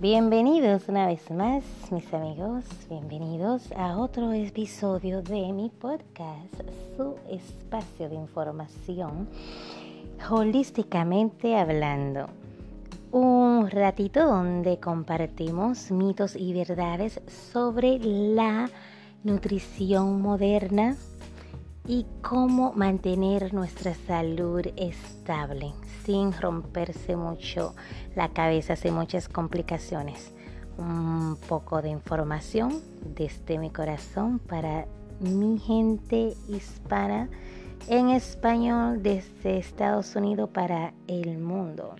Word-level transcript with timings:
Bienvenidos 0.00 0.88
una 0.88 1.08
vez 1.08 1.28
más, 1.28 1.64
mis 1.90 2.14
amigos, 2.14 2.64
bienvenidos 2.88 3.72
a 3.76 3.98
otro 3.98 4.32
episodio 4.32 5.22
de 5.22 5.52
mi 5.52 5.70
podcast, 5.70 6.54
su 6.96 7.16
espacio 7.28 8.08
de 8.08 8.14
información 8.14 9.28
holísticamente 10.30 11.56
hablando. 11.56 12.28
Un 13.10 13.68
ratito 13.72 14.24
donde 14.24 14.78
compartimos 14.78 15.90
mitos 15.90 16.36
y 16.36 16.52
verdades 16.52 17.20
sobre 17.52 17.98
la 17.98 18.70
nutrición 19.24 20.22
moderna 20.22 20.96
y 21.88 22.04
cómo 22.20 22.74
mantener 22.74 23.54
nuestra 23.54 23.94
salud 23.94 24.60
estable 24.76 25.72
sin 26.04 26.34
romperse 26.34 27.16
mucho 27.16 27.74
la 28.14 28.28
cabeza 28.28 28.76
sin 28.76 28.94
muchas 28.94 29.26
complicaciones. 29.26 30.34
Un 30.76 31.38
poco 31.48 31.80
de 31.80 31.88
información 31.88 32.82
desde 33.16 33.58
mi 33.58 33.70
corazón 33.70 34.38
para 34.38 34.86
mi 35.18 35.58
gente 35.58 36.34
hispana 36.46 37.30
en 37.88 38.10
español 38.10 39.02
desde 39.02 39.56
Estados 39.56 40.14
Unidos 40.14 40.50
para 40.50 40.92
el 41.06 41.38
mundo. 41.38 41.96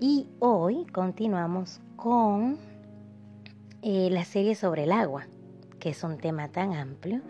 Y 0.00 0.26
hoy 0.40 0.86
continuamos 0.86 1.80
con 1.94 2.58
eh, 3.80 4.08
la 4.10 4.24
serie 4.24 4.56
sobre 4.56 4.82
el 4.82 4.92
agua, 4.92 5.28
que 5.78 5.90
es 5.90 6.02
un 6.02 6.18
tema 6.18 6.48
tan 6.48 6.74
amplio 6.74 7.22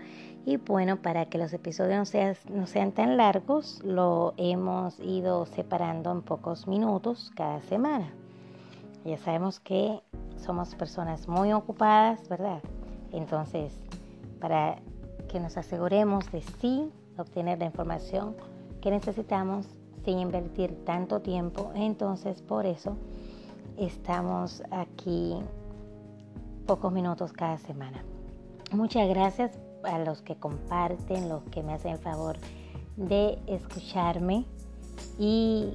y 0.47 0.59
bueno, 0.59 0.97
para 0.97 1.27
que 1.27 1.39
los 1.39 1.53
episodios 1.55 1.97
no 1.97 2.05
sean, 2.05 2.37
no 2.51 2.67
sean 2.67 2.93
tan 2.93 3.17
largos, 3.17 3.81
lo 3.83 4.35
hemos 4.37 5.01
ido 5.01 5.47
separando 5.47 6.13
en 6.13 6.21
pocos 6.21 6.67
minutos 6.69 7.33
cada 7.35 7.63
semana. 7.63 8.13
Ya 9.07 9.17
sabemos 9.19 9.59
que 9.61 10.01
somos 10.37 10.75
personas 10.75 11.29
muy 11.29 11.53
ocupadas, 11.53 12.29
¿verdad? 12.29 12.61
Entonces, 13.13 13.73
para 14.39 14.77
que 15.29 15.41
nos 15.41 15.57
aseguremos 15.57 16.31
de 16.31 16.43
sí 16.61 16.91
obtener 17.17 17.59
la 17.59 17.65
información 17.67 18.37
que 18.83 18.91
necesitamos 18.91 19.67
sin 20.05 20.19
invertir 20.19 20.85
tanto 20.85 21.21
tiempo, 21.21 21.73
entonces 21.75 22.43
por 22.43 22.67
eso 22.67 22.99
estamos 23.79 24.63
aquí 24.71 25.39
pocos 26.67 26.93
minutos 26.93 27.33
cada 27.33 27.57
semana. 27.57 28.05
Muchas 28.73 29.09
gracias 29.09 29.59
a 29.85 29.99
los 29.99 30.23
que 30.23 30.37
comparten, 30.37 31.29
los 31.29 31.43
que 31.45 31.63
me 31.63 31.75
hacen 31.75 31.93
el 31.93 31.99
favor 31.99 32.37
de 32.97 33.39
escucharme 33.47 34.45
y 35.19 35.75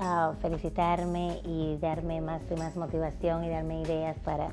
uh, 0.00 0.34
felicitarme 0.40 1.40
y 1.44 1.76
darme 1.78 2.20
más 2.20 2.42
y 2.50 2.54
más 2.54 2.76
motivación 2.76 3.44
y 3.44 3.48
darme 3.48 3.82
ideas 3.82 4.18
para 4.20 4.50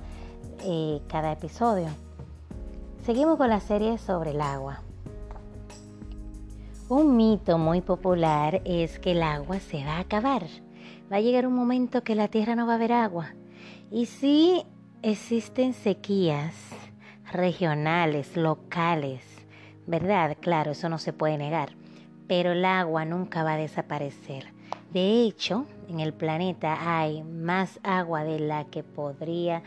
eh, 0.64 1.02
cada 1.08 1.32
episodio. 1.32 1.88
Seguimos 3.06 3.38
con 3.38 3.50
la 3.50 3.60
serie 3.60 3.98
sobre 3.98 4.32
el 4.32 4.42
agua. 4.42 4.82
Un 6.90 7.18
mito 7.18 7.58
muy 7.58 7.82
popular 7.82 8.62
es 8.66 9.00
que 9.00 9.12
el 9.12 9.22
agua 9.22 9.60
se 9.60 9.84
va 9.84 9.98
a 9.98 10.00
acabar. 10.00 10.44
Va 11.12 11.18
a 11.18 11.22
llegar 11.22 11.46
un 11.48 11.54
momento 11.54 12.04
que 12.04 12.16
la 12.16 12.28
tierra 12.28 12.56
no 12.56 12.66
va 12.66 12.74
a 12.74 12.76
haber 12.76 12.94
agua. 12.94 13.34
Y 13.92 14.06
si 14.06 14.64
existen 15.02 15.74
sequías, 15.74 16.54
regionales, 17.32 18.36
locales, 18.38 19.24
¿verdad? 19.86 20.38
Claro, 20.40 20.72
eso 20.72 20.90
no 20.90 20.98
se 20.98 21.14
puede 21.14 21.38
negar, 21.38 21.70
pero 22.28 22.52
el 22.52 22.66
agua 22.66 23.06
nunca 23.06 23.44
va 23.44 23.54
a 23.54 23.58
desaparecer. 23.58 24.54
De 24.92 25.24
hecho, 25.24 25.66
en 25.90 26.00
el 26.00 26.14
planeta 26.14 27.00
hay 27.00 27.24
más 27.24 27.80
agua 27.84 28.24
de 28.24 28.40
la 28.40 28.66
que 28.66 28.84
podría 28.84 29.64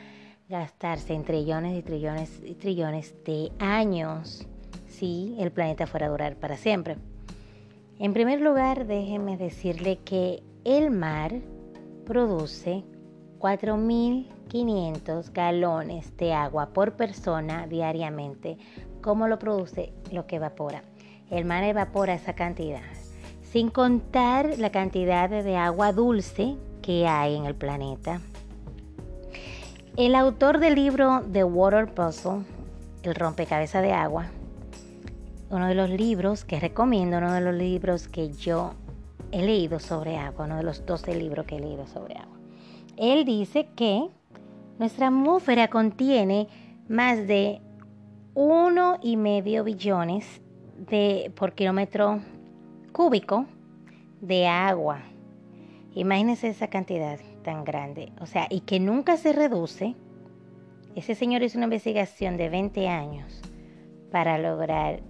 gastarse 0.48 1.14
en 1.14 1.24
trillones 1.24 1.78
y 1.78 1.82
trillones 1.82 2.42
y 2.44 2.54
trillones 2.54 3.14
de 3.24 3.52
años 3.60 4.46
si 4.86 5.36
el 5.38 5.52
planeta 5.52 5.86
fuera 5.86 6.06
a 6.06 6.10
durar 6.10 6.36
para 6.36 6.56
siempre. 6.56 6.96
En 7.98 8.12
primer 8.12 8.40
lugar, 8.40 8.86
déjeme 8.86 9.36
decirle 9.36 9.98
que 9.98 10.42
el 10.64 10.90
mar 10.90 11.32
produce 12.04 12.82
4.500 13.40 15.32
galones 15.32 16.14
de 16.18 16.34
agua 16.34 16.74
por 16.74 16.92
persona 16.92 17.66
diariamente. 17.66 18.58
¿Cómo 19.00 19.28
lo 19.28 19.38
produce? 19.38 19.94
Lo 20.12 20.26
que 20.26 20.36
evapora. 20.36 20.82
El 21.30 21.46
mar 21.46 21.64
evapora 21.64 22.12
esa 22.14 22.34
cantidad. 22.34 22.82
Sin 23.42 23.70
contar 23.70 24.58
la 24.58 24.70
cantidad 24.70 25.30
de 25.30 25.56
agua 25.56 25.92
dulce 25.92 26.56
que 26.82 27.08
hay 27.08 27.34
en 27.34 27.46
el 27.46 27.54
planeta. 27.54 28.20
El 29.96 30.14
autor 30.14 30.60
del 30.60 30.74
libro 30.74 31.22
The 31.32 31.44
Water 31.44 31.92
Puzzle, 31.92 32.44
El 33.02 33.14
rompecabezas 33.14 33.82
de 33.82 33.92
agua, 33.92 34.26
uno 35.50 35.66
de 35.66 35.74
los 35.74 35.90
libros 35.90 36.44
que 36.44 36.60
recomiendo, 36.60 37.18
uno 37.18 37.32
de 37.32 37.40
los 37.40 37.54
libros 37.54 38.06
que 38.06 38.30
yo 38.30 38.74
he 39.32 39.42
leído 39.42 39.80
sobre 39.80 40.16
agua, 40.16 40.44
uno 40.44 40.58
de 40.58 40.62
los 40.62 40.84
12 40.86 41.14
libros 41.14 41.46
que 41.46 41.56
he 41.56 41.60
leído 41.60 41.86
sobre 41.86 42.14
agua. 42.14 42.39
Él 42.96 43.24
dice 43.24 43.68
que 43.76 44.08
nuestra 44.78 45.08
atmósfera 45.08 45.68
contiene 45.68 46.48
más 46.88 47.26
de 47.26 47.60
uno 48.34 48.98
y 49.02 49.16
medio 49.16 49.64
billones 49.64 50.40
de, 50.76 51.32
por 51.34 51.54
kilómetro 51.54 52.20
cúbico 52.92 53.46
de 54.20 54.46
agua. 54.46 55.00
Imagínense 55.94 56.48
esa 56.48 56.68
cantidad 56.68 57.18
tan 57.42 57.64
grande. 57.64 58.12
O 58.20 58.26
sea, 58.26 58.46
y 58.50 58.60
que 58.60 58.80
nunca 58.80 59.16
se 59.16 59.32
reduce. 59.32 59.94
Ese 60.94 61.14
señor 61.14 61.42
hizo 61.42 61.58
una 61.58 61.66
investigación 61.66 62.36
de 62.36 62.48
20 62.48 62.88
años 62.88 63.40
para 64.10 64.38
lograr 64.38 65.00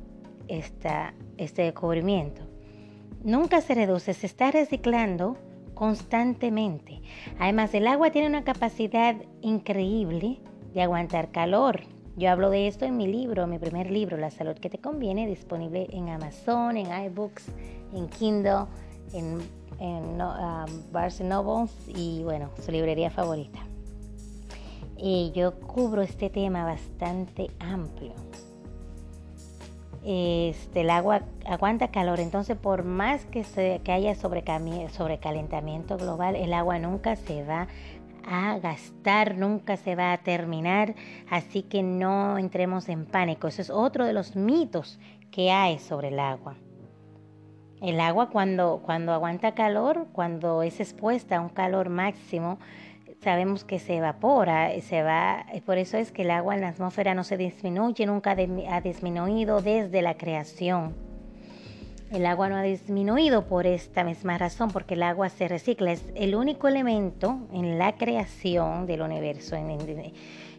esta, 0.48 1.14
este 1.38 1.62
descubrimiento. 1.62 2.42
Nunca 3.22 3.60
se 3.60 3.74
reduce, 3.74 4.14
se 4.14 4.26
está 4.26 4.50
reciclando 4.50 5.36
constantemente. 5.80 7.00
Además, 7.38 7.72
el 7.72 7.86
agua 7.86 8.10
tiene 8.10 8.28
una 8.28 8.44
capacidad 8.44 9.16
increíble 9.40 10.38
de 10.74 10.82
aguantar 10.82 11.30
calor. 11.30 11.84
Yo 12.18 12.30
hablo 12.30 12.50
de 12.50 12.66
esto 12.66 12.84
en 12.84 12.98
mi 12.98 13.06
libro, 13.06 13.46
mi 13.46 13.58
primer 13.58 13.90
libro, 13.90 14.18
La 14.18 14.30
salud 14.30 14.56
que 14.56 14.68
te 14.68 14.76
conviene, 14.76 15.26
disponible 15.26 15.86
en 15.90 16.10
Amazon, 16.10 16.76
en 16.76 17.04
iBooks, 17.06 17.46
en 17.94 18.08
Kindle, 18.10 18.66
en, 19.14 19.40
um, 20.20 20.92
Barnes 20.92 21.22
Nobles 21.22 21.72
y 21.88 22.24
bueno, 22.24 22.50
su 22.62 22.72
librería 22.72 23.10
favorita. 23.10 23.60
Y 24.98 25.32
yo 25.34 25.58
cubro 25.60 26.02
este 26.02 26.28
tema 26.28 26.62
bastante 26.62 27.50
amplio 27.58 28.12
este, 30.04 30.80
el 30.80 30.90
agua 30.90 31.22
aguanta 31.44 31.88
calor, 31.88 32.20
entonces 32.20 32.56
por 32.56 32.84
más 32.84 33.26
que, 33.26 33.44
se, 33.44 33.80
que 33.84 33.92
haya 33.92 34.14
sobrecalentamiento 34.14 35.96
global, 35.98 36.36
el 36.36 36.52
agua 36.54 36.78
nunca 36.78 37.16
se 37.16 37.44
va 37.44 37.68
a 38.26 38.58
gastar, 38.58 39.36
nunca 39.36 39.76
se 39.76 39.96
va 39.96 40.12
a 40.12 40.18
terminar, 40.18 40.94
así 41.30 41.62
que 41.62 41.82
no 41.82 42.38
entremos 42.38 42.88
en 42.88 43.06
pánico. 43.06 43.48
Eso 43.48 43.62
es 43.62 43.70
otro 43.70 44.04
de 44.04 44.12
los 44.12 44.36
mitos 44.36 44.98
que 45.30 45.50
hay 45.50 45.78
sobre 45.78 46.08
el 46.08 46.18
agua. 46.18 46.54
El 47.80 47.98
agua 48.00 48.28
cuando, 48.28 48.82
cuando 48.84 49.12
aguanta 49.12 49.54
calor, 49.54 50.06
cuando 50.12 50.62
es 50.62 50.80
expuesta 50.80 51.36
a 51.36 51.40
un 51.40 51.48
calor 51.48 51.88
máximo, 51.88 52.58
sabemos 53.22 53.64
que 53.64 53.78
se 53.78 53.96
evapora, 53.96 54.70
se 54.80 55.02
va, 55.02 55.44
por 55.66 55.78
eso 55.78 55.98
es 55.98 56.10
que 56.10 56.22
el 56.22 56.30
agua 56.30 56.54
en 56.54 56.62
la 56.62 56.68
atmósfera 56.68 57.14
no 57.14 57.24
se 57.24 57.36
disminuye, 57.36 58.06
nunca 58.06 58.32
ha 58.32 58.80
disminuido 58.80 59.60
desde 59.60 60.02
la 60.02 60.16
creación. 60.16 60.94
El 62.10 62.26
agua 62.26 62.48
no 62.48 62.56
ha 62.56 62.62
disminuido 62.62 63.46
por 63.46 63.66
esta 63.66 64.02
misma 64.02 64.36
razón, 64.36 64.70
porque 64.70 64.94
el 64.94 65.02
agua 65.02 65.28
se 65.28 65.46
recicla, 65.46 65.92
es 65.92 66.04
el 66.16 66.34
único 66.34 66.66
elemento 66.66 67.38
en 67.52 67.78
la 67.78 67.96
creación 67.96 68.86
del 68.86 69.02
universo, 69.02 69.54
en, 69.54 69.78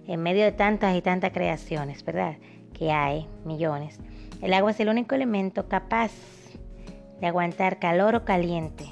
en 0.07 0.24
medio 0.24 0.45
de 0.45 0.51
tantas 0.53 0.95
y 0.95 1.01
tantas 1.01 1.31
creaciones, 1.31 2.06
¿verdad? 2.06 2.38
Que 2.74 2.91
hay 2.91 3.27
millones. 3.44 4.00
El 4.41 4.53
agua 4.53 4.71
es 4.71 4.80
el 4.80 4.88
único 4.88 5.13
elemento 5.13 5.68
capaz 5.68 6.12
de 7.19 7.27
aguantar 7.27 7.80
calor 7.80 8.15
o 8.15 8.24
caliente 8.24 8.85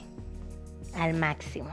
al 0.96 1.14
máximo 1.14 1.70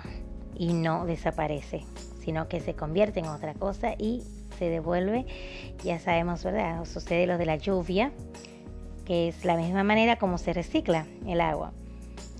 y 0.58 0.73
no 0.73 1.06
desaparece, 1.06 1.85
sino 2.20 2.49
que 2.49 2.61
se 2.61 2.75
convierte 2.75 3.20
en 3.20 3.26
otra 3.26 3.55
cosa 3.55 3.94
y 3.99 4.23
se 4.58 4.69
devuelve. 4.70 5.26
Ya 5.85 5.99
sabemos, 5.99 6.44
¿verdad? 6.44 6.85
Sucede 6.85 7.26
lo 7.26 7.38
de 7.38 7.47
la 7.47 7.56
lluvia, 7.56 8.12
que 9.05 9.29
es 9.29 9.44
la 9.44 9.56
misma 9.56 9.85
manera 9.85 10.17
como 10.17 10.38
se 10.38 10.53
recicla 10.53 11.06
el 11.26 11.41
agua. 11.41 11.73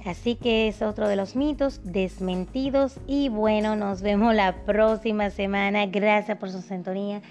Así 0.05 0.37
que 0.37 0.69
es 0.69 0.83
otro 0.83 1.09
de 1.09 1.17
los 1.17 1.35
mitos 1.35 1.81
desmentidos 1.83 3.01
y 3.09 3.29
bueno, 3.29 3.75
nos 3.75 4.03
vemos 4.03 4.35
la 4.37 4.65
próxima 4.65 5.31
semana. 5.31 5.87
Gracias 5.87 6.39
por 6.39 6.51
su 6.51 6.63
sintonía. 6.63 7.23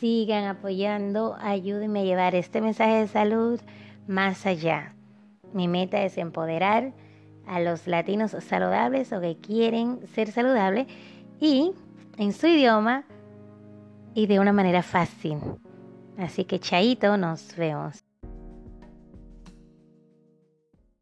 Sigan 0.00 0.44
apoyando, 0.44 1.36
ayúdenme 1.40 2.00
a 2.00 2.04
llevar 2.04 2.34
este 2.34 2.62
mensaje 2.62 3.00
de 3.00 3.08
salud 3.08 3.60
más 4.06 4.46
allá. 4.46 4.94
Mi 5.52 5.68
meta 5.68 6.02
es 6.02 6.16
empoderar 6.16 6.94
a 7.52 7.60
los 7.60 7.86
latinos 7.86 8.34
saludables 8.40 9.12
o 9.12 9.20
que 9.20 9.36
quieren 9.36 10.06
ser 10.14 10.32
saludables 10.32 10.86
y 11.38 11.72
en 12.16 12.32
su 12.32 12.46
idioma 12.46 13.04
y 14.14 14.26
de 14.26 14.40
una 14.40 14.52
manera 14.52 14.82
fácil. 14.82 15.38
Así 16.16 16.44
que 16.44 16.58
chaito, 16.58 17.16
nos 17.18 17.54
vemos. 17.56 18.01